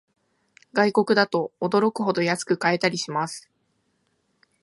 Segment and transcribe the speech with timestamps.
[0.73, 3.51] 外国だと驚くほど安く買えたりします